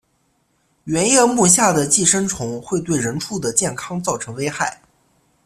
[0.85, 4.81] 圆叶目下的寄生虫会对人畜的健康造成危害。